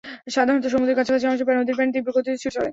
[0.35, 2.69] সাধারণত সমুদ্রের কাছাকাছি অংশে নদীর পানি তীব্র গতিতে ছুটে চলে।